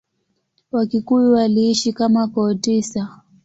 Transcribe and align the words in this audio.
Wakikuyu 0.71 1.27
waliishi 1.35 1.91
kama 1.97 2.23
koo 2.33 2.53
tisa. 2.63 3.03